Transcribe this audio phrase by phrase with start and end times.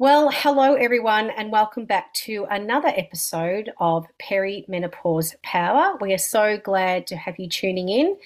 [0.00, 5.96] Well, hello everyone, and welcome back to another episode of Perimenopause Power.
[6.00, 8.16] We are so glad to have you tuning in.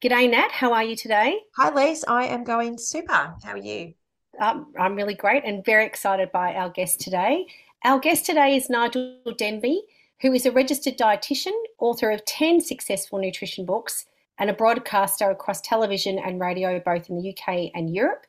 [0.00, 0.50] G'day, Nat.
[0.50, 1.40] How are you today?
[1.58, 2.02] Hi, Lise.
[2.08, 3.34] I am going super.
[3.44, 3.92] How are you?
[4.40, 7.46] Um, I'm really great and very excited by our guest today.
[7.84, 9.82] Our guest today is Nigel Denby,
[10.22, 14.06] who is a registered dietitian, author of 10 successful nutrition books,
[14.38, 18.24] and a broadcaster across television and radio both in the UK and Europe.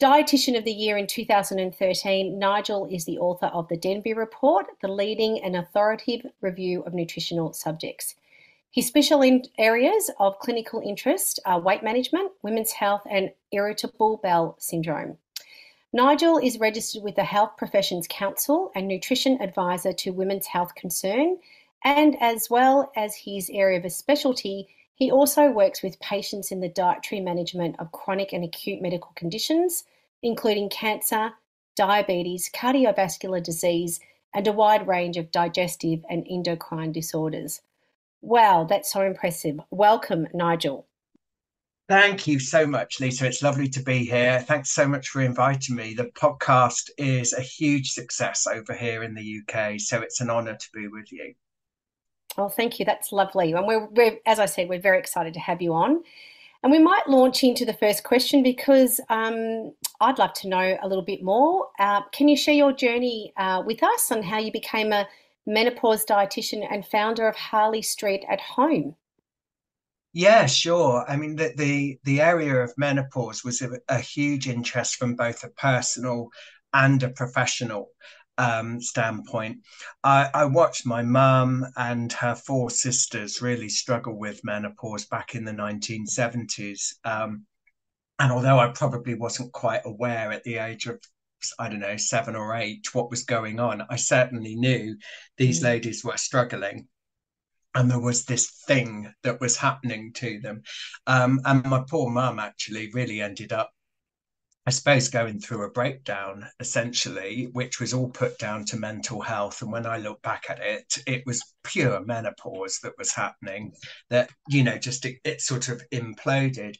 [0.00, 4.86] Dietitian of the Year in 2013, Nigel is the author of the Denby Report, the
[4.86, 8.14] leading and authoritative review of nutritional subjects.
[8.70, 9.24] His special
[9.58, 15.18] areas of clinical interest are weight management, women's health, and irritable bowel syndrome.
[15.92, 21.38] Nigel is registered with the Health Professions Council and nutrition advisor to Women's Health Concern,
[21.82, 26.58] and as well as his area of a specialty, he also works with patients in
[26.58, 29.84] the dietary management of chronic and acute medical conditions,
[30.22, 31.32] including cancer,
[31.76, 34.00] diabetes, cardiovascular disease,
[34.34, 37.60] and a wide range of digestive and endocrine disorders.
[38.20, 39.60] Wow, that's so impressive.
[39.70, 40.86] Welcome, Nigel.
[41.88, 43.26] Thank you so much, Lisa.
[43.26, 44.40] It's lovely to be here.
[44.40, 45.94] Thanks so much for inviting me.
[45.94, 50.54] The podcast is a huge success over here in the UK, so it's an honour
[50.56, 51.32] to be with you.
[52.36, 52.84] Well, thank you.
[52.84, 53.52] That's lovely.
[53.52, 56.02] And we're, we're, as I said, we're very excited to have you on.
[56.62, 60.88] And we might launch into the first question because um, I'd love to know a
[60.88, 61.68] little bit more.
[61.78, 65.06] Uh, can you share your journey uh, with us on how you became a
[65.46, 68.96] menopause dietitian and founder of Harley Street at Home?
[70.12, 71.04] Yeah, sure.
[71.08, 75.44] I mean, the the, the area of menopause was a, a huge interest from both
[75.44, 76.30] a personal
[76.72, 77.90] and a professional
[78.38, 79.58] um, standpoint.
[80.04, 85.44] I, I, watched my mum and her four sisters really struggle with menopause back in
[85.44, 86.94] the 1970s.
[87.04, 87.44] Um,
[88.20, 91.00] and although I probably wasn't quite aware at the age of,
[91.58, 94.96] I don't know, seven or eight, what was going on, I certainly knew
[95.36, 95.64] these mm.
[95.64, 96.86] ladies were struggling.
[97.74, 100.62] And there was this thing that was happening to them.
[101.06, 103.70] Um, and my poor mum actually really ended up
[104.68, 109.62] I suppose, going through a breakdown essentially, which was all put down to mental health.
[109.62, 113.72] And when I look back at it, it was pure menopause that was happening,
[114.10, 116.74] that, you know, just it, it sort of imploded.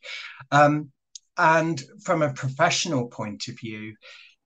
[0.51, 0.93] Um,
[1.39, 3.95] and from a professional point of view,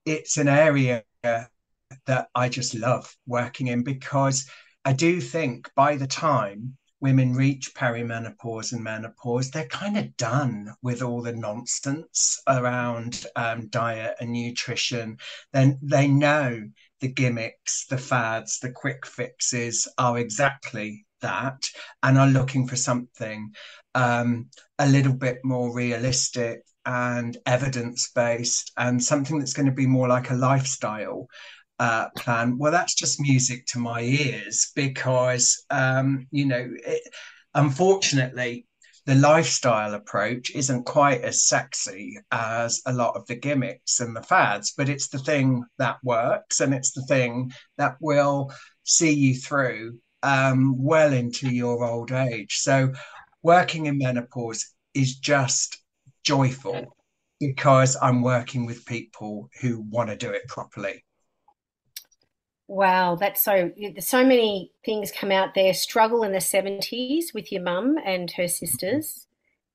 [0.05, 4.49] it's an area that I just love working in because
[4.85, 10.73] I do think by the time women reach perimenopause and menopause, they're kind of done
[10.81, 15.17] with all the nonsense around um, diet and nutrition.
[15.51, 16.63] Then they know
[17.01, 21.69] the gimmicks, the fads, the quick fixes are exactly that
[22.03, 23.51] and are looking for something
[23.95, 24.47] um,
[24.79, 30.07] a little bit more realistic and evidence based and something that's going to be more
[30.07, 31.27] like a lifestyle
[31.83, 37.01] uh, plan, well, that's just music to my ears because, um, you know, it,
[37.55, 38.65] unfortunately,
[39.05, 44.21] the lifestyle approach isn't quite as sexy as a lot of the gimmicks and the
[44.21, 48.49] fads, but it's the thing that works and it's the thing that will
[48.85, 52.59] see you through um, well into your old age.
[52.59, 52.93] So,
[53.41, 55.83] working in menopause is just
[56.23, 56.95] joyful
[57.41, 61.03] because I'm working with people who want to do it properly.
[62.73, 63.71] Wow, that's so.
[63.99, 65.75] So many things come out there.
[65.75, 69.27] Struggle in the seventies with your mum and her sisters,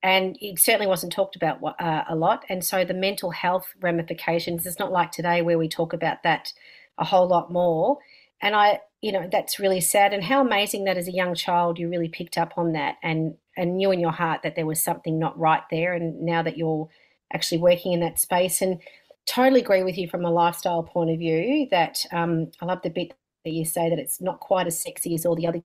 [0.02, 2.44] and it certainly wasn't talked about uh, a lot.
[2.48, 4.66] And so the mental health ramifications.
[4.66, 6.52] It's not like today where we talk about that
[6.98, 7.98] a whole lot more.
[8.42, 10.12] And I, you know, that's really sad.
[10.12, 13.36] And how amazing that as a young child you really picked up on that and
[13.56, 15.92] and knew in your heart that there was something not right there.
[15.92, 16.88] And now that you're
[17.32, 18.80] actually working in that space and
[19.28, 22.90] totally agree with you from a lifestyle point of view that um, I love the
[22.90, 23.12] bit
[23.44, 25.62] that you say that it's not quite as sexy as all the other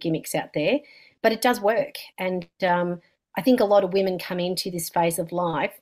[0.00, 0.78] gimmicks out there,
[1.22, 1.94] but it does work.
[2.18, 3.00] And um,
[3.36, 5.72] I think a lot of women come into this phase of life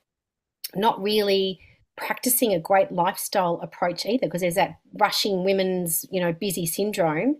[0.73, 1.59] not really
[1.97, 7.37] practicing a great lifestyle approach either because there's that rushing women's, you know, busy syndrome.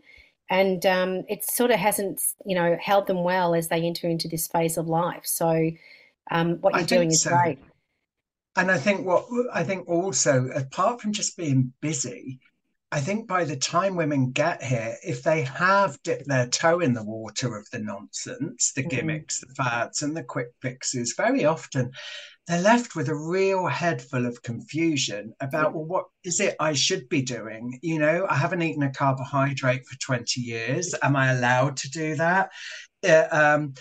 [0.49, 4.27] And um, it sort of hasn't, you know, held them well as they enter into
[4.27, 5.25] this phase of life.
[5.25, 5.71] So
[6.31, 7.31] um, what you're doing is so.
[7.31, 7.59] great
[8.55, 12.39] and I think what I think also, apart from just being busy,
[12.91, 16.93] I think by the time women get here, if they have dipped their toe in
[16.93, 18.89] the water of the nonsense, the mm.
[18.89, 21.91] gimmicks, the fads, and the quick fixes, very often
[22.47, 26.73] they're left with a real head full of confusion about, well, what is it I
[26.73, 27.79] should be doing?
[27.81, 30.93] You know, I haven't eaten a carbohydrate for 20 years.
[31.01, 32.51] Am I allowed to do that?
[33.03, 33.73] Uh, um,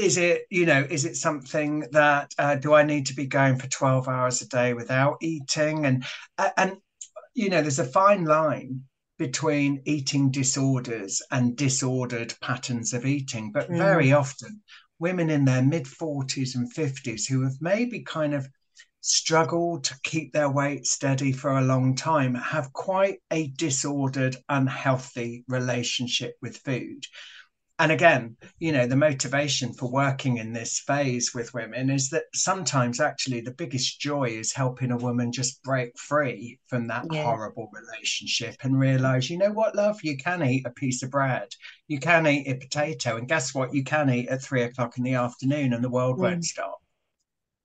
[0.00, 3.56] is it you know is it something that uh, do i need to be going
[3.56, 5.86] for 12 hours a day without eating?
[5.86, 6.04] And
[6.38, 6.76] uh, and
[7.34, 8.82] you know there's a fine line
[9.18, 13.52] between eating disorders and disordered patterns of eating.
[13.52, 13.76] But mm.
[13.76, 14.62] very often
[14.98, 18.48] women in their mid 40s and 50s who have maybe kind of
[19.02, 25.44] struggled to keep their weight steady for a long time have quite a disordered unhealthy
[25.48, 27.06] relationship with food
[27.80, 32.24] and again, you know, the motivation for working in this phase with women is that
[32.34, 37.24] sometimes actually the biggest joy is helping a woman just break free from that yeah.
[37.24, 41.48] horrible relationship and realize, you know what, love, you can eat a piece of bread,
[41.88, 43.72] you can eat a potato, and guess what?
[43.72, 46.20] You can eat at three o'clock in the afternoon and the world mm.
[46.20, 46.82] won't stop.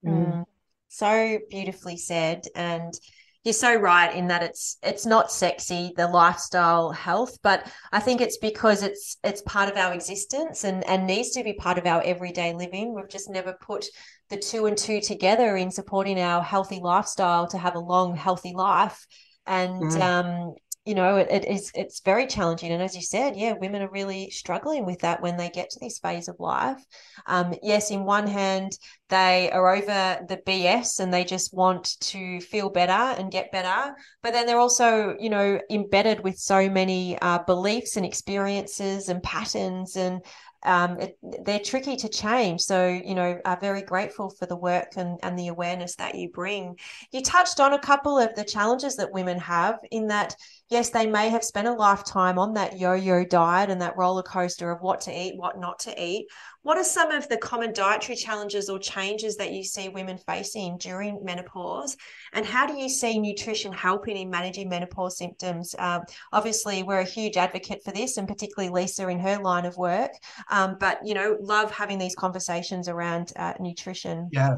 [0.05, 0.45] Mm.
[0.87, 2.45] So beautifully said.
[2.55, 2.97] And
[3.45, 8.19] you're so right in that it's it's not sexy the lifestyle health but i think
[8.19, 11.85] it's because it's it's part of our existence and and needs to be part of
[11.85, 13.85] our everyday living we've just never put
[14.29, 18.53] the two and two together in supporting our healthy lifestyle to have a long healthy
[18.53, 19.05] life
[19.45, 20.01] and mm.
[20.01, 22.71] um you know it, it is it's very challenging.
[22.71, 25.79] And as you said yeah women are really struggling with that when they get to
[25.79, 26.83] this phase of life.
[27.25, 28.77] Um, yes in one hand
[29.09, 33.95] they are over the bs and they just want to feel better and get better.
[34.21, 39.21] But then they're also you know embedded with so many uh, beliefs and experiences and
[39.21, 40.21] patterns and
[40.65, 42.61] um, it, they're tricky to change.
[42.61, 46.29] So, you know, are very grateful for the work and, and the awareness that you
[46.29, 46.77] bring.
[47.11, 50.35] You touched on a couple of the challenges that women have in that,
[50.69, 54.23] yes, they may have spent a lifetime on that yo yo diet and that roller
[54.23, 56.27] coaster of what to eat, what not to eat.
[56.65, 60.79] What are some of the common dietary challenges or changes that you see women facing
[60.79, 61.95] during menopause?
[62.33, 65.75] And how do you see nutrition helping in managing menopause symptoms?
[65.77, 66.01] Um,
[66.33, 70.09] obviously, we're a huge advocate for this, and particularly Lisa in her line of work.
[70.49, 74.29] Um, but, you know, love having these conversations around uh, nutrition.
[74.31, 74.55] Yeah.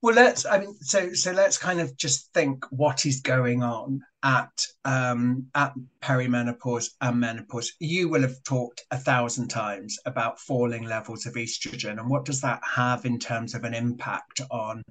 [0.00, 0.46] Well, let's.
[0.46, 5.46] I mean, so so let's kind of just think what is going on at um,
[5.56, 7.72] at perimenopause and menopause.
[7.80, 12.40] You will have talked a thousand times about falling levels of estrogen, and what does
[12.42, 14.84] that have in terms of an impact on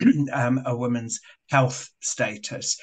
[0.32, 2.78] um, a woman's health status?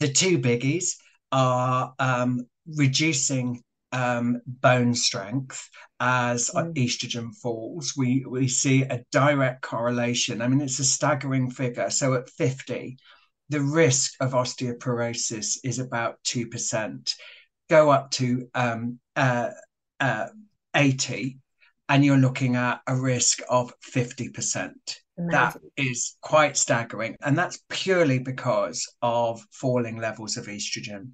[0.00, 0.96] The two biggies
[1.30, 2.40] are um,
[2.74, 3.62] reducing
[3.96, 5.70] um, bone strength
[6.00, 6.74] as mm.
[6.74, 7.94] estrogen falls.
[7.96, 10.42] We we see a direct correlation.
[10.42, 11.88] I mean, it's a staggering figure.
[11.88, 12.98] So at 50,
[13.48, 17.14] the risk of osteoporosis is about 2%.
[17.70, 19.50] Go up to um, uh,
[19.98, 20.26] uh,
[20.74, 21.38] 80,
[21.88, 24.72] and you're looking at a risk of 50%.
[25.18, 25.30] Amazing.
[25.30, 27.16] That is quite staggering.
[27.22, 31.12] And that's purely because of falling levels of estrogen.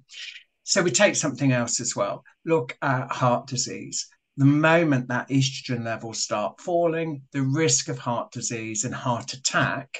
[0.63, 2.23] So we take something else as well.
[2.45, 4.07] Look at heart disease.
[4.37, 9.99] The moment that estrogen levels start falling, the risk of heart disease and heart attack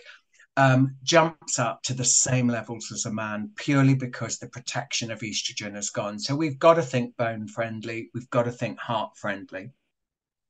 [0.55, 5.19] um, jumps up to the same levels as a man purely because the protection of
[5.19, 6.19] estrogen has gone.
[6.19, 9.71] So we've got to think bone friendly, we've got to think heart friendly.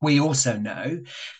[0.03, 0.99] We also know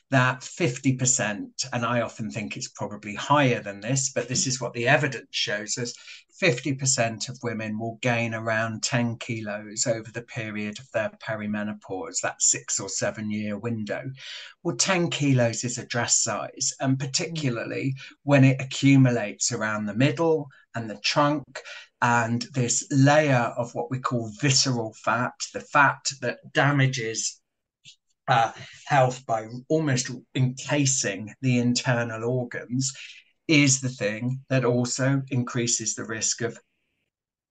[0.10, 4.72] that 50%, and I often think it's probably higher than this, but this is what
[4.72, 5.94] the evidence shows us
[6.42, 12.42] 50% of women will gain around 10 kilos over the period of their perimenopause, that
[12.42, 14.10] six or seven year window.
[14.64, 20.48] Well, 10 kilos is a dress size, and particularly when it accumulates around the middle
[20.74, 21.62] and the trunk,
[22.02, 27.42] and this layer of what we call visceral fat, the fat that damages
[28.28, 28.52] uh,
[28.86, 32.94] health by almost encasing the internal organs
[33.48, 36.58] is the thing that also increases the risk of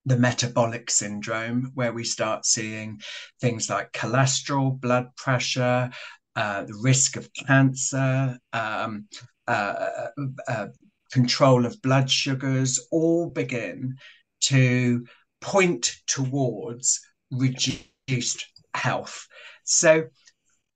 [0.05, 3.01] the metabolic syndrome, where we start seeing
[3.41, 5.91] things like cholesterol, blood pressure,
[6.35, 9.07] uh, the risk of cancer, um,
[9.47, 10.09] uh,
[10.49, 10.67] uh,
[11.13, 13.95] control of blood sugars, all begin
[14.41, 15.07] to
[15.41, 17.01] point towards
[17.31, 19.27] reduced health.
[19.65, 20.05] So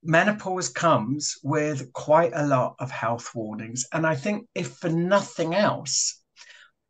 [0.06, 3.86] menopause comes with quite a lot of health warnings.
[3.92, 6.22] And I think, if for nothing else,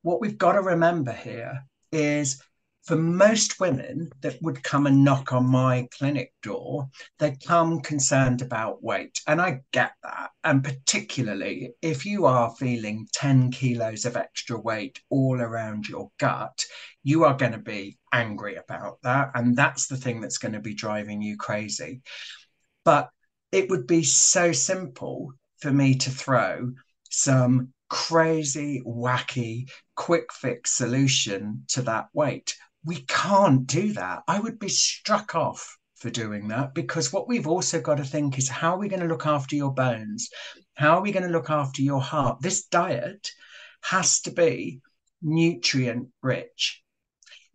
[0.03, 2.41] what we've got to remember here is
[2.87, 8.43] for most women that would come and knock on my clinic door, they come concerned
[8.43, 9.21] about weight.
[9.27, 10.31] And I get that.
[10.45, 16.65] And particularly if you are feeling 10 kilos of extra weight all around your gut,
[17.03, 19.33] you are going to be angry about that.
[19.35, 22.03] And that's the thing that's going to be driving you crazy.
[22.87, 23.11] But
[23.53, 26.73] it would be so simple for me to throw
[27.11, 34.23] some crazy, wacky, quick fix solution to that weight we can't do that.
[34.29, 38.39] I would be struck off for doing that because what we've also got to think
[38.39, 40.31] is how are we going to look after your bones?
[40.75, 42.41] How are we going to look after your heart?
[42.41, 43.29] This diet
[43.83, 44.81] has to be
[45.21, 46.83] nutrient rich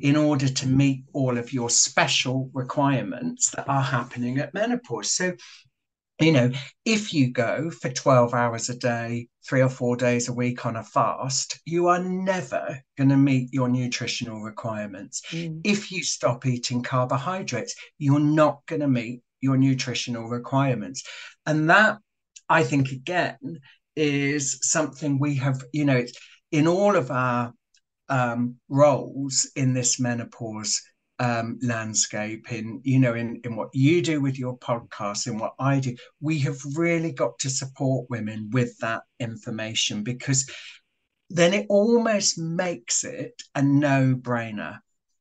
[0.02, 5.12] in order to meet all of your special requirements that are happening at menopause.
[5.12, 5.34] So
[6.22, 6.52] you know,
[6.86, 10.76] if you go for 12 hours a day, three or four days a week on
[10.76, 15.24] a fast, you are never going to meet your nutritional requirements.
[15.32, 15.62] Mm.
[15.64, 21.04] If you stop eating carbohydrates, you're not going to meet your nutritional requirements.
[21.46, 21.98] And that,
[22.48, 23.60] I think, again,
[23.96, 26.14] is something we have, you know, it's
[26.52, 27.54] in all of our
[28.12, 30.82] um, roles in this menopause
[31.20, 35.54] um, landscape in you know in in what you do with your podcast in what
[35.60, 40.50] i do we have really got to support women with that information because
[41.30, 44.80] then it almost makes it a no-brainer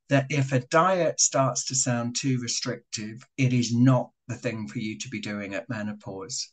[0.08, 4.78] that if a diet starts to sound too restrictive it is not the thing for
[4.78, 6.50] you to be doing at menopause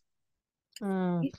[0.81, 1.31] mm.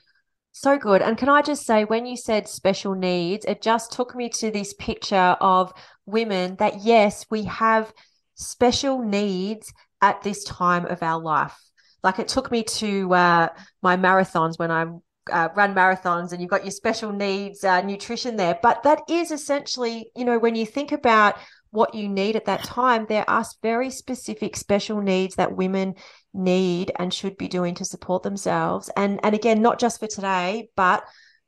[0.53, 1.03] So good.
[1.03, 4.51] And can I just say, when you said special needs, it just took me to
[4.51, 5.73] this picture of
[6.05, 7.93] women that, yes, we have
[8.35, 11.57] special needs at this time of our life.
[12.03, 13.49] Like it took me to uh,
[13.83, 14.87] my marathons when I
[15.31, 18.59] uh, run marathons and you've got your special needs uh, nutrition there.
[18.61, 21.37] But that is essentially, you know, when you think about
[21.71, 25.95] what you need at that time, there are very specific special needs that women
[26.35, 28.91] need and should be doing to support themselves.
[28.97, 31.05] And and again, not just for today, but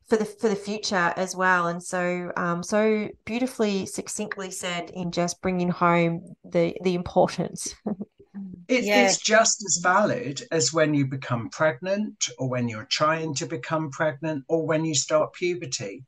[0.09, 1.69] for the for the future as well.
[1.69, 7.75] And so um, so beautifully succinctly said in just bringing home the the importance.
[8.69, 9.07] It, yeah.
[9.07, 13.91] It's just as valid as when you become pregnant, or when you're trying to become
[13.91, 16.05] pregnant, or when you start puberty.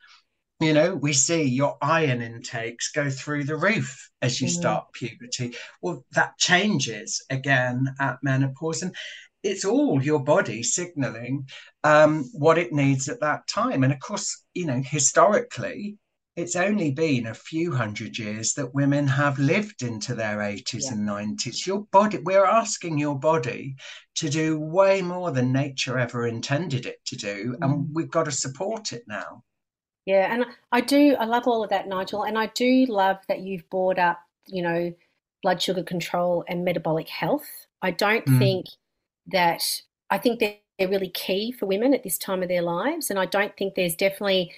[0.63, 4.61] You know, we see your iron intakes go through the roof as you mm-hmm.
[4.61, 5.55] start puberty.
[5.81, 8.83] Well, that changes again at menopause.
[8.83, 8.95] And
[9.43, 11.49] it's all your body signaling
[11.85, 13.83] um, what it needs at that time.
[13.83, 15.99] And of course, you know, historically,
[16.37, 20.93] it's only been a few hundred years that women have lived into their 80s yeah.
[20.93, 21.67] and 90s.
[21.67, 23.77] Your body, we're asking your body
[24.15, 27.57] to do way more than nature ever intended it to do.
[27.61, 27.65] Mm.
[27.65, 29.43] And we've got to support it now.
[30.05, 30.33] Yeah.
[30.33, 32.25] And I do, I love all of that, Nigel.
[32.25, 34.93] And I do love that you've brought up, you know,
[35.43, 37.47] blood sugar control and metabolic health.
[37.83, 38.39] I don't mm.
[38.39, 38.67] think
[39.27, 39.63] that
[40.11, 43.11] I think they're, they're really key for women at this time of their lives.
[43.11, 44.53] And I don't think there's definitely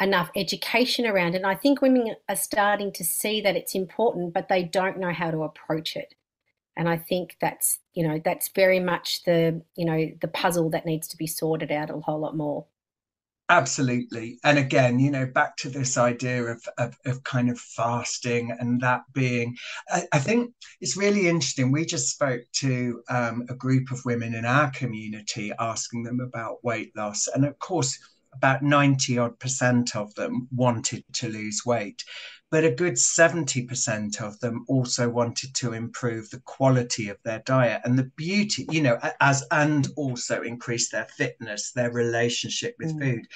[0.00, 1.38] enough education around it.
[1.38, 5.12] And I think women are starting to see that it's important, but they don't know
[5.12, 6.14] how to approach it.
[6.76, 10.86] And I think that's, you know, that's very much the, you know, the puzzle that
[10.86, 12.66] needs to be sorted out a whole lot more.
[13.54, 14.40] Absolutely.
[14.42, 18.80] And again, you know, back to this idea of, of, of kind of fasting and
[18.80, 19.54] that being,
[19.88, 21.70] I, I, think it's really interesting.
[21.70, 26.64] We just spoke to um, a group of women in our community asking them about
[26.64, 27.28] weight loss.
[27.28, 27.96] And of course,
[28.36, 32.02] about 90 odd percent of them wanted to lose weight
[32.54, 37.80] but a good 70% of them also wanted to improve the quality of their diet
[37.84, 43.00] and the beauty, you know, as and also increase their fitness, their relationship with mm.
[43.00, 43.26] food.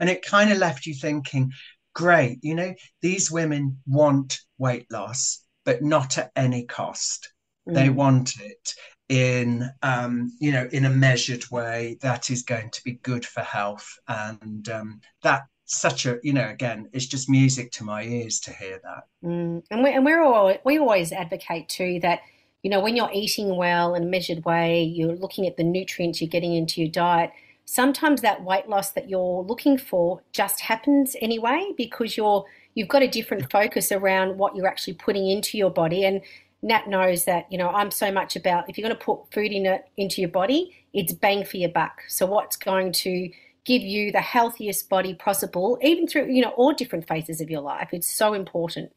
[0.00, 1.52] And it kind of left you thinking,
[1.94, 7.30] great, you know, these women want weight loss, but not at any cost.
[7.68, 7.74] Mm.
[7.74, 8.74] They want it
[9.08, 13.40] in um, you know in a measured way that is going to be good for
[13.40, 13.98] health.
[14.08, 18.52] And um, that such a you know again it's just music to my ears to
[18.52, 19.04] hear that.
[19.24, 19.62] Mm.
[19.70, 22.20] and, we, and we're all we always advocate too that
[22.62, 26.20] you know when you're eating well in a measured way you're looking at the nutrients
[26.20, 27.30] you're getting into your diet
[27.64, 32.44] sometimes that weight loss that you're looking for just happens anyway because you're
[32.74, 36.04] you've got a different focus around what you're actually putting into your body.
[36.04, 36.20] And
[36.62, 39.52] Nat knows that you know I'm so much about if you're going to put food
[39.52, 43.30] in it into your body it's bang for your buck so what's going to
[43.64, 47.60] give you the healthiest body possible, even through, you know, all different phases of your
[47.60, 47.90] life.
[47.92, 48.90] It's so important.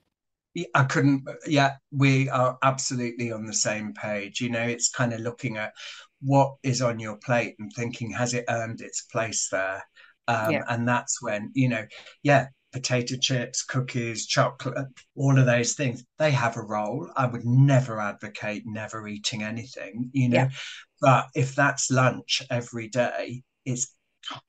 [0.54, 4.42] Yeah, I couldn't, yeah, we are absolutely on the same page.
[4.42, 5.74] You know, it's kind of looking at
[6.22, 9.84] what is on your plate and thinking, has it earned its place there?
[10.28, 10.64] Um, yeah.
[10.70, 11.86] And that's when, you know,
[12.24, 17.10] yeah, potato chips, cookies, chocolate, all of those things, they have a role.
[17.16, 20.36] I would never advocate never eating anything, you know.
[20.36, 20.50] Yeah.
[21.00, 23.96] But if that's lunch every day, it's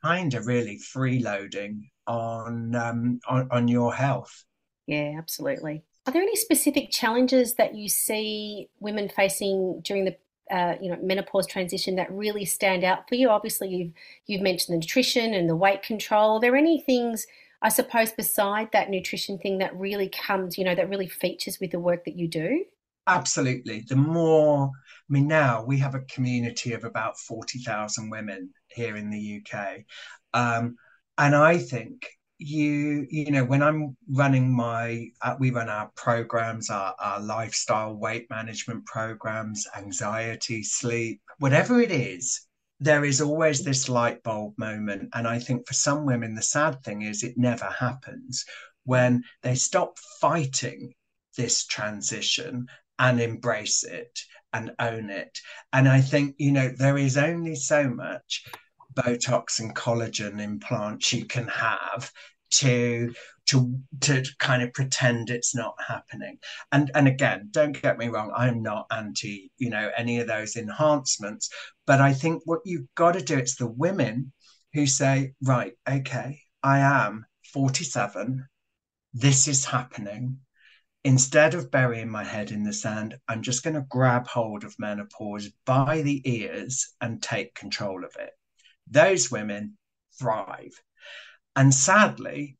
[0.02, 4.44] kind of really freeloading on um, on, on your health.
[4.88, 5.84] Yeah, absolutely.
[6.04, 10.16] Are there any specific challenges that you see women facing during the
[10.50, 13.28] uh, you know menopause transition that really stand out for you?
[13.28, 13.92] Obviously, you've
[14.26, 16.38] you've mentioned the nutrition and the weight control.
[16.38, 17.24] Are there any things,
[17.66, 21.72] I suppose, beside that nutrition thing that really comes, you know, that really features with
[21.72, 22.64] the work that you do?
[23.08, 23.80] Absolutely.
[23.88, 28.96] The more, I mean, now we have a community of about forty thousand women here
[28.96, 29.78] in the UK,
[30.32, 30.76] um,
[31.18, 32.06] and I think
[32.38, 37.94] you you know when i'm running my uh, we run our programs our, our lifestyle
[37.94, 42.45] weight management programs anxiety sleep whatever it is
[42.80, 45.08] there is always this light bulb moment.
[45.14, 48.44] And i think for some women the sad thing is it never happens
[48.84, 50.94] when they stop fighting
[51.36, 52.66] this transition
[52.98, 54.20] and embrace it
[54.52, 55.38] and own it.
[55.72, 58.44] And i think you know there is only so much
[58.94, 62.10] Botox and collagen implants you can have
[62.50, 63.12] to
[63.46, 66.38] to to kind of pretend it's not happening.
[66.72, 70.56] And and again don't get me wrong i'm not anti you know any of those
[70.56, 71.50] enhancements
[71.86, 74.32] but i think what you've got to do it's the women
[74.72, 78.46] who say right okay i am 47
[79.14, 80.40] this is happening.
[81.02, 84.74] Instead of burying my head in the sand i'm just going to grab hold of
[84.78, 88.32] menopause by the ears and take control of it.
[88.90, 89.78] Those women
[90.18, 90.72] thrive.
[91.54, 92.58] And sadly,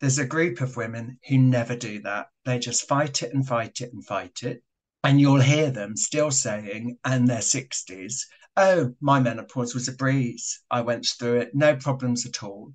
[0.00, 2.26] there's a group of women who never do that.
[2.44, 4.62] They just fight it and fight it and fight it.
[5.02, 8.22] And you'll hear them still saying, in their 60s,
[8.56, 10.60] oh, my menopause was a breeze.
[10.70, 12.72] I went through it, no problems at all.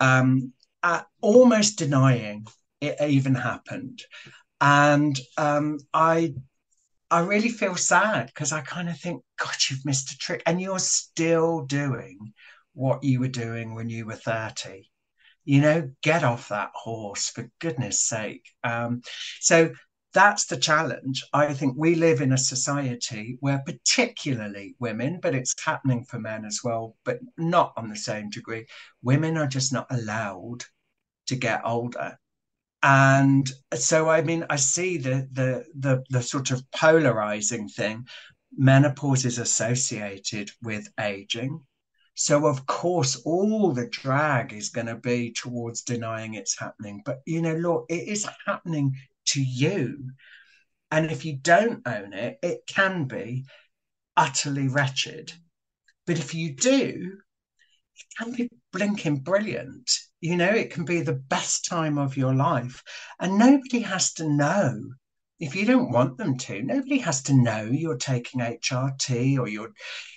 [0.00, 2.46] Um, uh, almost denying
[2.80, 4.02] it even happened.
[4.60, 6.34] And um, I
[7.10, 10.42] I really feel sad because I kind of think, God, you've missed a trick.
[10.44, 12.32] And you're still doing
[12.74, 14.90] what you were doing when you were 30.
[15.46, 18.44] You know, get off that horse for goodness sake.
[18.62, 19.00] Um,
[19.40, 19.70] so
[20.12, 21.24] that's the challenge.
[21.32, 26.44] I think we live in a society where, particularly women, but it's happening for men
[26.44, 28.66] as well, but not on the same degree,
[29.02, 30.64] women are just not allowed
[31.28, 32.18] to get older
[32.82, 38.06] and so i mean i see the the the, the sort of polarizing thing
[38.56, 41.60] menopause is associated with aging
[42.16, 47.02] so of course all the drag is going to be towards denying it's happening.
[47.04, 50.10] But you know look it is happening to you.
[50.90, 53.44] And if you don't own it it can be
[54.16, 55.32] utterly wretched.
[56.06, 57.18] But if you do
[57.96, 59.90] it can be blinking brilliant.
[60.20, 62.82] You know, it can be the best time of your life.
[63.20, 64.90] And nobody has to know
[65.38, 69.72] if you don't want them to nobody has to know you're taking hrt or you're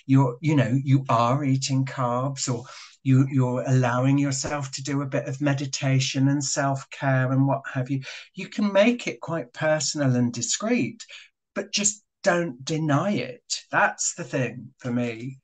[0.06, 2.64] you're you know you are eating carbs or
[3.02, 7.90] you you're allowing yourself to do a bit of meditation and self-care and what have
[7.90, 8.00] you
[8.34, 11.04] you can make it quite personal and discreet
[11.54, 15.38] but just don't deny it that's the thing for me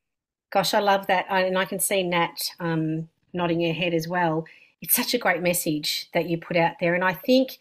[0.53, 4.45] gosh i love that and i can see nat um, nodding your head as well.
[4.81, 6.95] It's such a great message that you put out there.
[6.95, 7.59] And I think,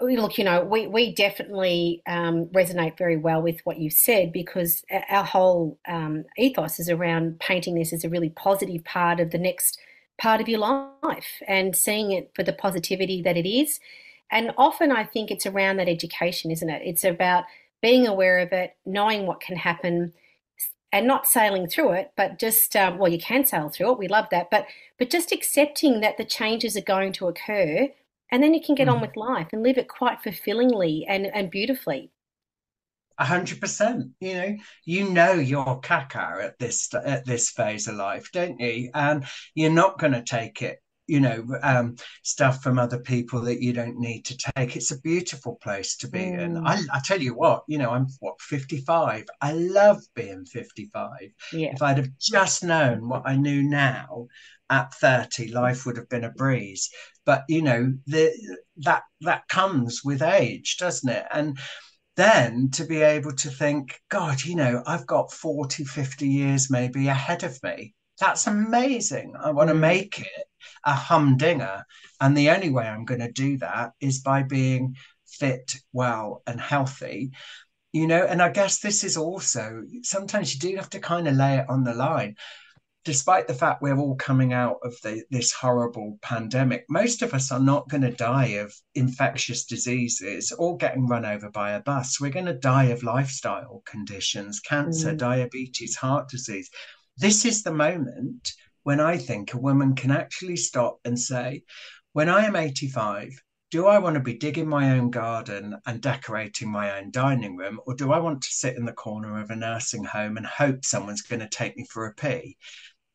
[0.00, 4.84] look, you know, we, we definitely um, resonate very well with what you said because
[5.08, 9.38] our whole um, ethos is around painting this as a really positive part of the
[9.38, 9.78] next
[10.18, 13.80] part of your life and seeing it for the positivity that it is.
[14.30, 16.82] And often I think it's around that education, isn't it?
[16.84, 17.44] It's about
[17.80, 20.12] being aware of it, knowing what can happen
[20.92, 23.98] and not sailing through it, but just um, well, you can sail through it.
[23.98, 24.66] We love that, but
[24.98, 27.88] but just accepting that the changes are going to occur,
[28.30, 28.94] and then you can get mm.
[28.94, 32.10] on with life and live it quite fulfillingly and and beautifully.
[33.18, 34.10] A hundred percent.
[34.20, 38.90] You know, you know your caca at this at this phase of life, don't you?
[38.94, 43.62] And you're not going to take it you know um, stuff from other people that
[43.62, 46.40] you don't need to take it's a beautiful place to be mm.
[46.40, 51.10] in I, I, tell you what you know i'm what 55 i love being 55
[51.52, 51.72] yeah.
[51.72, 54.26] if i'd have just known what i knew now
[54.70, 56.90] at 30 life would have been a breeze
[57.24, 58.32] but you know the
[58.78, 61.58] that that comes with age doesn't it and
[62.16, 67.08] then to be able to think god you know i've got 40 50 years maybe
[67.08, 69.80] ahead of me that's amazing i want to mm.
[69.80, 70.46] make it
[70.84, 71.84] a humdinger.
[72.20, 76.60] And the only way I'm going to do that is by being fit, well, and
[76.60, 77.32] healthy.
[77.92, 81.34] You know, and I guess this is also sometimes you do have to kind of
[81.34, 82.36] lay it on the line.
[83.06, 87.52] Despite the fact we're all coming out of the, this horrible pandemic, most of us
[87.52, 92.20] are not going to die of infectious diseases or getting run over by a bus.
[92.20, 95.18] We're going to die of lifestyle conditions, cancer, mm.
[95.18, 96.68] diabetes, heart disease.
[97.16, 101.62] This is the moment when I think a woman can actually stop and say,
[102.12, 103.30] when I am 85,
[103.70, 107.78] do I want to be digging my own garden and decorating my own dining room,
[107.86, 110.84] or do I want to sit in the corner of a nursing home and hope
[110.84, 112.56] someone's going to take me for a pee?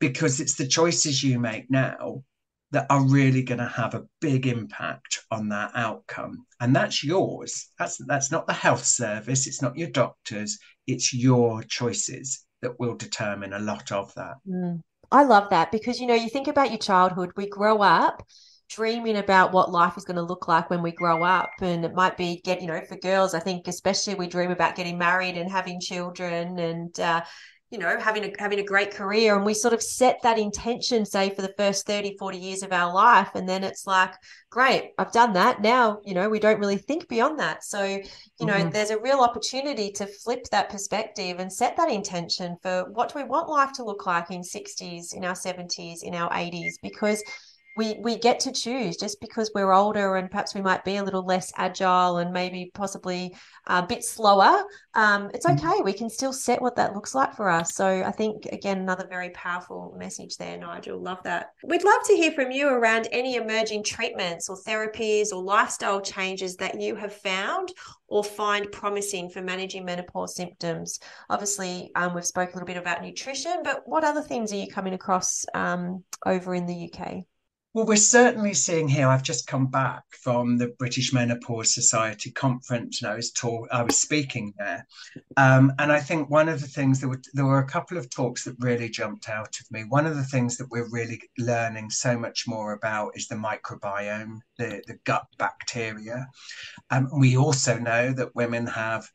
[0.01, 2.23] Because it's the choices you make now
[2.71, 6.45] that are really going to have a big impact on that outcome.
[6.59, 7.69] And that's yours.
[7.77, 12.95] That's that's not the health service, it's not your doctors, it's your choices that will
[12.95, 14.35] determine a lot of that.
[14.47, 14.81] Mm.
[15.11, 18.23] I love that because you know, you think about your childhood, we grow up
[18.69, 21.93] dreaming about what life is going to look like when we grow up and it
[21.93, 25.35] might be get you know for girls i think especially we dream about getting married
[25.35, 27.21] and having children and uh,
[27.71, 31.05] you know having a having a great career and we sort of set that intention
[31.05, 34.13] say for the first 30 40 years of our life and then it's like
[34.49, 38.45] great i've done that now you know we don't really think beyond that so you
[38.45, 38.69] know mm-hmm.
[38.69, 43.19] there's a real opportunity to flip that perspective and set that intention for what do
[43.19, 47.23] we want life to look like in 60s in our 70s in our 80s because
[47.75, 51.03] we we get to choose just because we're older and perhaps we might be a
[51.03, 53.35] little less agile and maybe possibly
[53.67, 55.65] a bit slower um, it's mm-hmm.
[55.65, 55.81] okay.
[55.81, 57.75] We can still set what that looks like for us.
[57.75, 60.99] So i think again another very powerful message there nigel.
[60.99, 61.51] Love that.
[61.63, 66.55] We'd love to hear from you around any emerging treatments or therapies or lifestyle changes
[66.57, 67.71] that you have found
[68.07, 70.99] or find promising for managing menopause symptoms.
[71.29, 74.67] Obviously um, we've spoke a little bit about nutrition but what other things are you
[74.67, 77.23] coming across um, over in the uk
[77.73, 79.07] well, we're certainly seeing here.
[79.07, 83.81] I've just come back from the British Menopause Society conference, and I was talk, I
[83.83, 84.85] was speaking there,
[85.37, 88.09] um, and I think one of the things there were there were a couple of
[88.09, 89.85] talks that really jumped out of me.
[89.87, 94.39] One of the things that we're really learning so much more about is the microbiome,
[94.57, 96.27] the the gut bacteria.
[96.89, 99.07] Um, we also know that women have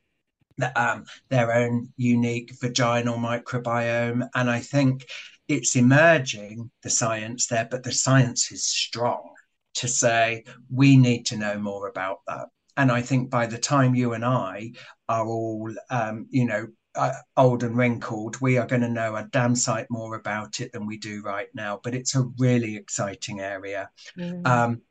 [0.57, 5.05] the, um, their own unique vaginal microbiome, and I think
[5.49, 9.31] it's emerging, the science there, but the science is strong
[9.75, 12.49] to say we need to know more about that.
[12.77, 14.73] And I think by the time you and I
[15.09, 19.29] are all, um, you know, uh, old and wrinkled, we are going to know a
[19.31, 21.79] damn sight more about it than we do right now.
[21.83, 23.91] But it's a really exciting area.
[24.19, 24.47] Mm.
[24.47, 24.83] Um,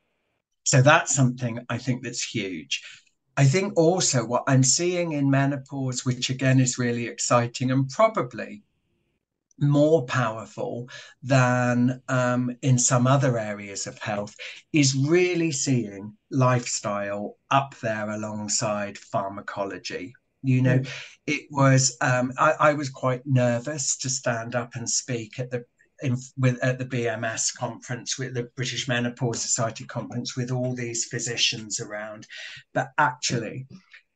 [0.64, 2.82] so that's something I think that's huge.
[3.36, 8.62] I think also what I'm seeing in menopause, which again is really exciting and probably
[9.58, 10.88] more powerful
[11.22, 14.34] than um, in some other areas of health
[14.72, 20.12] is really seeing lifestyle up there alongside pharmacology.
[20.42, 20.88] You know, mm.
[21.26, 25.64] it was, um, I, I, was quite nervous to stand up and speak at the
[26.02, 31.06] in, with at the BMS conference, with the British Menopause Society conference, with all these
[31.06, 32.26] physicians around.
[32.74, 33.66] But actually,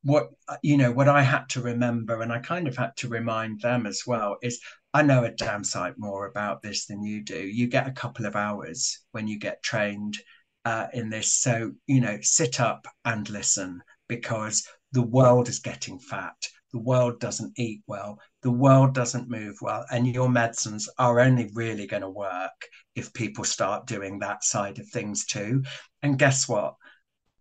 [0.03, 0.31] what
[0.63, 3.87] you know, what I had to remember, and I kind of had to remind them
[3.87, 4.61] as well, is
[4.93, 7.39] I know a damn sight more about this than you do.
[7.39, 10.19] You get a couple of hours when you get trained
[10.65, 11.33] uh, in this.
[11.35, 16.35] So, you know, sit up and listen because the world is getting fat.
[16.73, 18.19] The world doesn't eat well.
[18.43, 19.85] The world doesn't move well.
[19.93, 24.81] And your medicines are only really going to work if people start doing that side
[24.81, 25.63] of things too.
[26.03, 26.75] And guess what?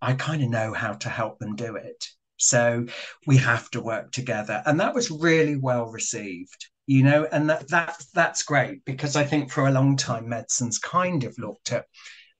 [0.02, 2.08] I kind of know how to help them do it.
[2.38, 2.86] So
[3.26, 4.62] we have to work together.
[4.66, 9.24] And that was really well received you know, and that, that that's great because I
[9.24, 11.86] think for a long time medicine's kind of looked at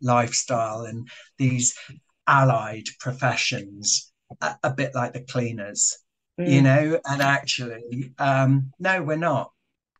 [0.02, 1.08] lifestyle and
[1.38, 1.78] these
[2.26, 6.00] allied professions a, a bit like the cleaners,
[6.40, 6.50] mm.
[6.50, 9.52] you know, and actually, um, no, we're not.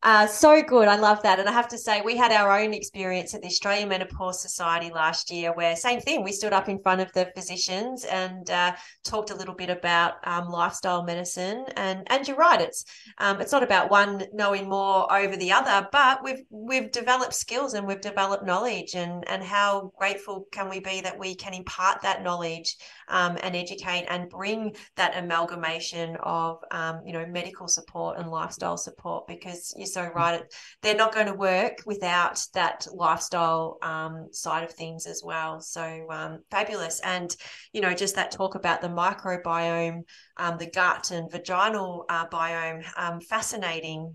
[0.02, 0.88] Uh, so good.
[0.88, 1.40] I love that.
[1.40, 4.92] And I have to say, we had our own experience at the Australian Menopause Society
[4.94, 8.74] last year where, same thing, we stood up in front of the physicians and uh,
[9.04, 11.66] talked a little bit about um, lifestyle medicine.
[11.76, 12.86] And and you're right, it's
[13.18, 17.74] um, it's not about one knowing more over the other, but we've we've developed skills
[17.74, 18.96] and we've developed knowledge.
[18.96, 22.78] And, and how grateful can we be that we can impart that knowledge
[23.10, 28.78] um, and educate and bring that amalgamation of, um, you know, medical support and lifestyle
[28.78, 30.42] support because you're so right.
[30.82, 35.60] They're not going to work without that lifestyle um, side of things as well.
[35.62, 37.00] So um, fabulous.
[37.02, 37.36] And,
[37.74, 40.02] you know, just that talk about the microbiome,
[40.38, 44.14] um, the gut and vaginal uh, biome, um, fascinating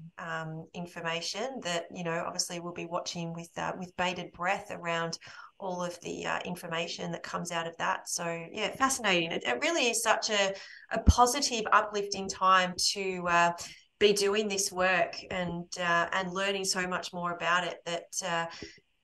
[0.75, 5.19] information that, you know, obviously we'll be watching with, uh, with bated breath around
[5.59, 8.09] all of the uh, information that comes out of that.
[8.09, 9.33] So yeah, fascinating.
[9.33, 10.55] It, it really is such a,
[10.91, 13.53] a positive, uplifting time to uh,
[13.99, 18.47] be doing this work and uh, and learning so much more about it that uh,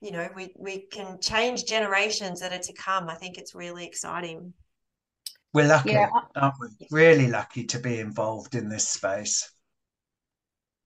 [0.01, 3.09] you know we we can change generations that are to come.
[3.09, 4.53] I think it's really exciting.
[5.53, 6.09] We're lucky, yeah.
[6.35, 6.87] aren't we?
[6.91, 9.51] Really lucky to be involved in this space.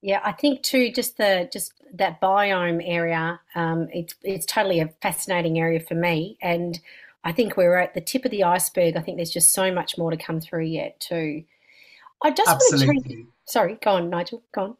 [0.05, 4.89] Yeah, I think too, just the just that biome area, um, it's it's totally a
[5.01, 6.79] fascinating area for me, and
[7.23, 8.97] I think we're at the tip of the iceberg.
[8.97, 11.43] I think there's just so much more to come through yet too.
[12.23, 12.87] I just Absolutely.
[12.87, 13.27] want to change.
[13.45, 14.43] Sorry, go on, Nigel.
[14.53, 14.77] Go on.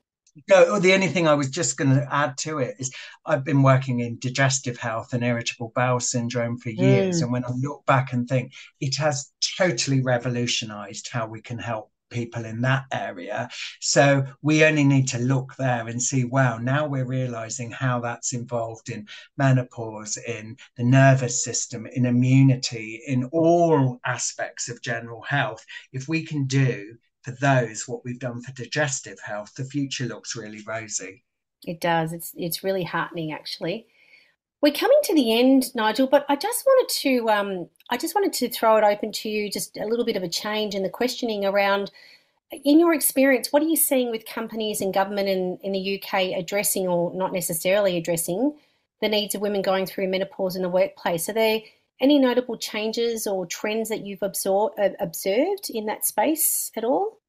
[0.47, 2.93] No, the only thing I was just going to add to it is
[3.25, 7.19] I've been working in digestive health and irritable bowel syndrome for years.
[7.19, 7.23] Mm.
[7.23, 11.89] And when I look back and think, it has totally revolutionized how we can help
[12.09, 13.49] people in that area.
[13.81, 18.33] So we only need to look there and see, wow, now we're realizing how that's
[18.33, 25.65] involved in menopause, in the nervous system, in immunity, in all aspects of general health.
[25.93, 30.35] If we can do for those what we've done for digestive health, the future looks
[30.35, 31.23] really rosy.
[31.65, 32.13] It does.
[32.13, 33.87] It's it's really heartening actually.
[34.61, 38.33] We're coming to the end, Nigel, but I just wanted to um, I just wanted
[38.33, 40.89] to throw it open to you, just a little bit of a change in the
[40.89, 41.91] questioning around.
[42.63, 46.37] In your experience, what are you seeing with companies and government in, in the UK
[46.37, 48.55] addressing or not necessarily addressing
[49.01, 51.27] the needs of women going through menopause in the workplace?
[51.27, 51.59] Are there
[51.99, 57.19] any notable changes or trends that you've absor- uh, observed in that space at all?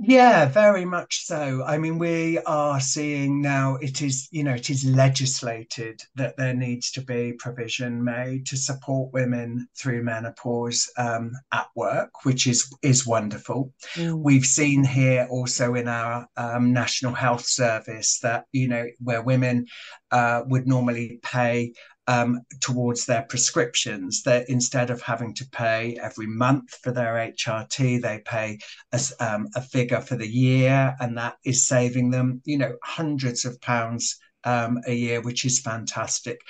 [0.00, 1.64] Yeah, very much so.
[1.66, 6.54] I mean, we are seeing now it is, you know, it is legislated that there
[6.54, 12.72] needs to be provision made to support women through menopause um, at work, which is
[12.82, 13.72] is wonderful.
[13.94, 14.22] Mm.
[14.22, 19.66] We've seen here also in our um, National Health Service that you know where women
[20.12, 21.72] uh, would normally pay
[22.08, 24.22] um, towards their prescriptions.
[24.22, 28.58] That instead of having to pay every month for their HRT, they pay
[28.92, 33.44] a, um, a figure for the year, and that is saving them, you know, hundreds
[33.44, 36.40] of pounds um, a year, which is fantastic.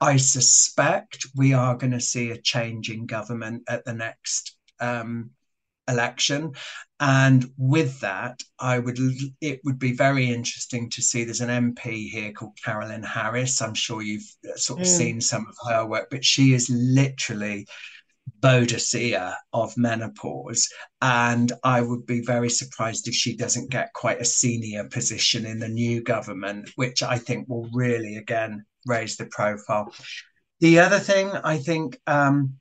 [0.00, 5.30] I suspect we are going to see a change in government at the next um,
[5.88, 6.52] election
[7.00, 8.98] and with that i would
[9.40, 13.74] it would be very interesting to see there's an mp here called carolyn harris i'm
[13.74, 14.90] sure you've uh, sort of mm.
[14.90, 17.66] seen some of her work but she is literally
[18.40, 20.68] Boadicea of menopause.
[21.00, 25.58] And I would be very surprised if she doesn't get quite a senior position in
[25.58, 29.92] the new government, which I think will really, again, raise the profile.
[30.60, 32.58] The other thing I think um,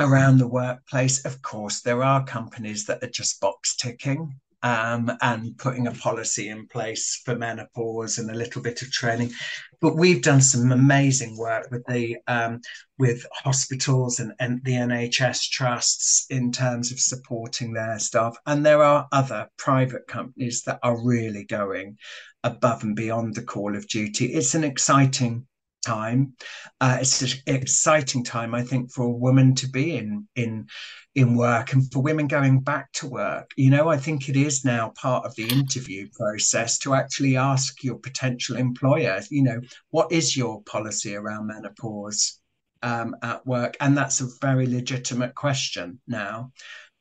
[0.00, 1.24] around the workplace.
[1.24, 6.48] Of course, there are companies that are just box ticking um, and putting a policy
[6.48, 9.32] in place for menopause and a little bit of training.
[9.80, 12.60] But we've done some amazing work with the um,
[12.98, 18.36] with hospitals and, and the NHS trusts in terms of supporting their staff.
[18.46, 21.96] And there are other private companies that are really going
[22.44, 24.26] above and beyond the call of duty.
[24.26, 25.46] It's an exciting
[25.82, 26.34] time.
[26.80, 30.66] Uh, it's an exciting time, I think, for a woman to be in in
[31.14, 33.50] in work and for women going back to work.
[33.56, 37.82] You know, I think it is now part of the interview process to actually ask
[37.82, 42.40] your potential employer, you know, what is your policy around menopause
[42.82, 43.76] um, at work?
[43.80, 46.52] And that's a very legitimate question now.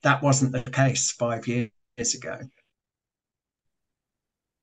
[0.02, 1.70] That wasn't the case five years
[2.15, 2.39] ago.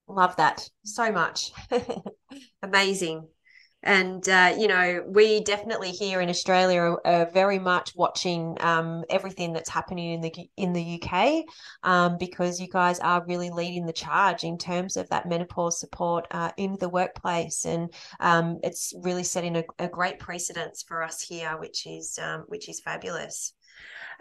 [0.09, 1.52] Love that so much.
[2.62, 3.29] Amazing.
[3.82, 9.04] And uh, you know, we definitely here in Australia are, are very much watching um,
[9.10, 11.44] everything that's happening in the in the UK
[11.82, 16.26] um, because you guys are really leading the charge in terms of that menopause support
[16.30, 21.20] uh, in the workplace, and um, it's really setting a, a, great precedence for us
[21.20, 23.52] here, which is um, which is fabulous.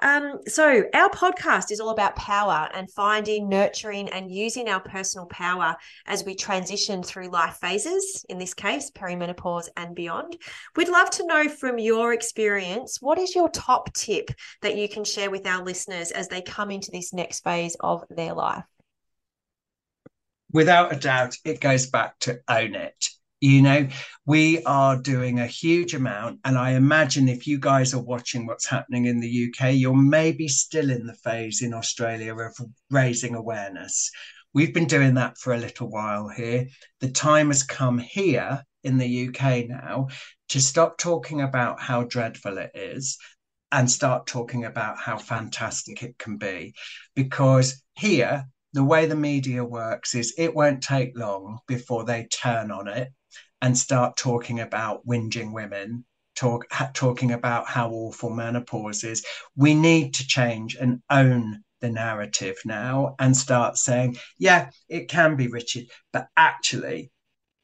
[0.01, 5.25] Um, so, our podcast is all about power and finding, nurturing, and using our personal
[5.27, 10.37] power as we transition through life phases, in this case, perimenopause and beyond.
[10.75, 15.05] We'd love to know from your experience what is your top tip that you can
[15.05, 18.65] share with our listeners as they come into this next phase of their life?
[20.51, 23.09] Without a doubt, it goes back to own it
[23.45, 23.88] you know
[24.25, 28.67] we are doing a huge amount and i imagine if you guys are watching what's
[28.67, 32.58] happening in the uk you're maybe still in the phase in australia of
[32.89, 34.12] raising awareness.
[34.53, 36.67] We've been doing that for a little while here.
[37.01, 40.08] The time has come here in the uk now
[40.49, 43.17] to stop talking about how dreadful it is
[43.71, 46.73] and start talking about how fantastic it can be.
[47.15, 52.71] Because here the way the media works is it won't take long before they turn
[52.71, 53.10] on it
[53.65, 59.25] and start talking about whinging women, talk ha, talking about how awful menopause is.
[59.56, 65.36] We need to change and own the narrative now and start saying, yeah, it can
[65.36, 67.10] be wretched, but actually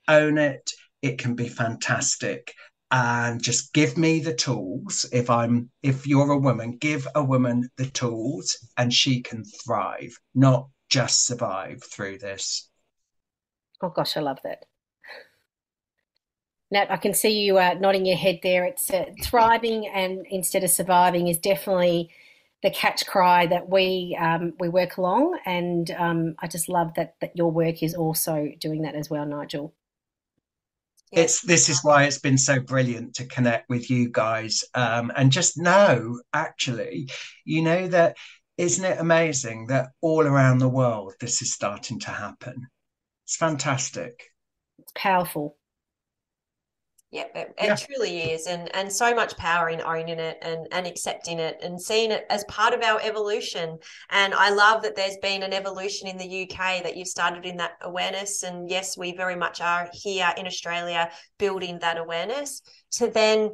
[0.07, 0.71] own it.
[1.03, 2.51] It can be fantastic.
[2.89, 5.05] And just give me the tools.
[5.13, 10.17] If I'm, if you're a woman, give a woman the tools and she can thrive,
[10.33, 12.71] not just survive through this.
[13.83, 14.65] Oh gosh, I love that.
[16.71, 18.63] Nat, I can see you uh, nodding your head there.
[18.63, 22.09] It's uh, thriving and instead of surviving is definitely
[22.63, 27.15] the catch cry that we um, we work along, and um, I just love that
[27.21, 29.73] that your work is also doing that as well, Nigel.
[31.11, 35.31] It's this is why it's been so brilliant to connect with you guys um, and
[35.31, 37.09] just know actually,
[37.43, 38.15] you know that
[38.57, 42.67] isn't it amazing that all around the world this is starting to happen?
[43.25, 44.29] It's fantastic.
[44.77, 45.57] It's powerful.
[47.11, 47.75] Yeah, it, it yeah.
[47.75, 51.79] truly is, and and so much power in owning it and and accepting it and
[51.79, 53.77] seeing it as part of our evolution.
[54.11, 57.57] And I love that there's been an evolution in the UK that you've started in
[57.57, 58.43] that awareness.
[58.43, 63.51] And yes, we very much are here in Australia building that awareness to then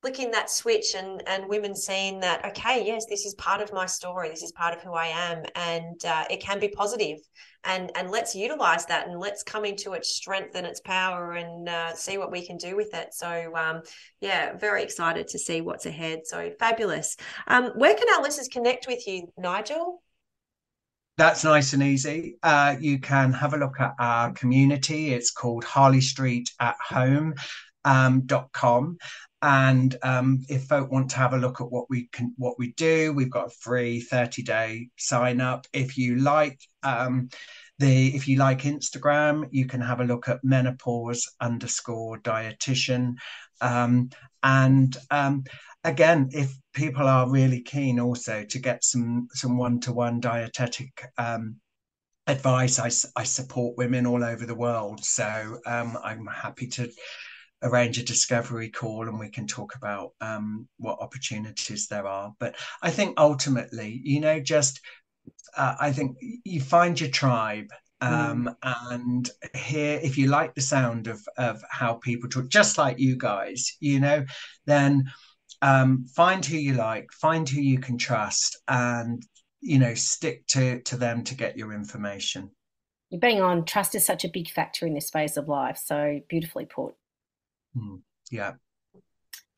[0.00, 3.84] flicking that switch and and women seeing that okay yes this is part of my
[3.84, 7.18] story this is part of who i am and uh, it can be positive
[7.64, 11.68] and and let's utilize that and let's come into its strength and its power and
[11.68, 13.82] uh, see what we can do with it so um,
[14.20, 17.16] yeah very excited to see what's ahead so fabulous
[17.46, 20.02] um, where can our listeners connect with you nigel
[21.18, 22.36] that's nice and easy.
[22.44, 25.12] Uh, you can have a look at our community.
[25.12, 27.34] It's called Harley Street at Home.
[27.84, 28.98] Um, .com
[29.42, 32.72] and um, if folk want to have a look at what we can what we
[32.72, 37.28] do we've got a free 30 day sign up if you like um,
[37.78, 43.14] the if you like instagram you can have a look at menopause underscore dietitian.
[43.60, 44.10] Um,
[44.42, 45.44] and um,
[45.84, 51.56] again if people are really keen also to get some some one-to-one dietetic um,
[52.26, 55.04] advice I, I support women all over the world.
[55.04, 56.90] So um, i'm happy to
[57.62, 62.34] arrange a discovery call and we can talk about um, what opportunities there are.
[62.38, 64.80] But I think ultimately, you know, just
[65.56, 67.68] uh, I think you find your tribe.
[68.00, 68.92] Um, mm.
[68.92, 73.16] and here, if you like the sound of of how people talk, just like you
[73.16, 74.24] guys, you know,
[74.66, 75.04] then
[75.62, 79.20] um, find who you like, find who you can trust, and
[79.60, 82.50] you know, stick to to them to get your information.
[83.10, 83.64] You're being on.
[83.64, 85.80] Trust is such a big factor in this phase of life.
[85.84, 86.94] So beautifully put.
[87.76, 88.00] Mm,
[88.30, 88.52] yeah.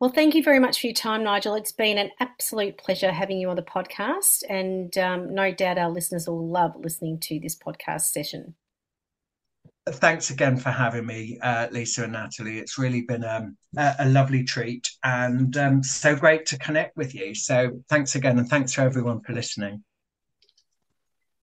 [0.00, 1.54] Well, thank you very much for your time, Nigel.
[1.54, 5.90] It's been an absolute pleasure having you on the podcast, and um, no doubt our
[5.90, 8.54] listeners will love listening to this podcast session.
[9.86, 12.58] Thanks again for having me, uh, Lisa and Natalie.
[12.58, 17.14] It's really been um, a, a, lovely treat and um, so great to connect with
[17.14, 17.34] you.
[17.34, 19.82] So, thanks again, and thanks for everyone for listening.